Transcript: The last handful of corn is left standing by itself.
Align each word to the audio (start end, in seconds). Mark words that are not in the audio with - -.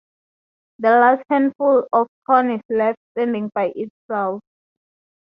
The 0.79 0.89
last 0.89 1.21
handful 1.29 1.87
of 1.93 2.07
corn 2.25 2.49
is 2.55 2.61
left 2.71 2.97
standing 3.11 3.51
by 3.53 3.71
itself. 3.75 4.41